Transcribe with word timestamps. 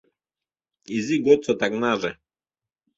Изи 0.97 1.17
годсо 1.25 1.53
таҥнаже 1.59 2.11